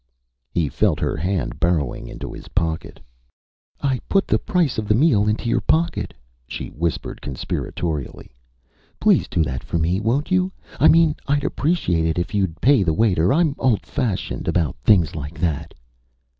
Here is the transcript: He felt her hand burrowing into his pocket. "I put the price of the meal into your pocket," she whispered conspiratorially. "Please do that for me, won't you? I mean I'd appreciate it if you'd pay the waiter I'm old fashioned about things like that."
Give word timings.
He 0.51 0.67
felt 0.67 0.99
her 0.99 1.15
hand 1.15 1.59
burrowing 1.59 2.07
into 2.07 2.33
his 2.33 2.47
pocket. 2.47 2.99
"I 3.81 3.99
put 4.09 4.25
the 4.27 4.39
price 4.39 4.79
of 4.79 4.87
the 4.87 4.95
meal 4.95 5.27
into 5.27 5.47
your 5.47 5.61
pocket," 5.61 6.11
she 6.47 6.69
whispered 6.69 7.21
conspiratorially. 7.21 8.31
"Please 8.99 9.27
do 9.27 9.43
that 9.43 9.63
for 9.63 9.77
me, 9.77 9.99
won't 9.99 10.31
you? 10.31 10.51
I 10.79 10.87
mean 10.87 11.15
I'd 11.27 11.43
appreciate 11.43 12.05
it 12.05 12.17
if 12.17 12.33
you'd 12.33 12.59
pay 12.61 12.81
the 12.81 12.95
waiter 12.95 13.31
I'm 13.31 13.53
old 13.59 13.85
fashioned 13.85 14.47
about 14.47 14.75
things 14.77 15.15
like 15.15 15.37
that." 15.39 15.71